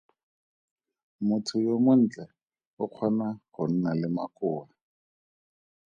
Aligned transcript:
Motho 1.27 1.55
yo 1.65 1.75
montle 1.85 2.25
o 2.83 2.85
kgona 2.93 3.27
go 3.53 3.63
nna 3.71 3.91
le 3.99 4.07
makoa. 4.15 4.65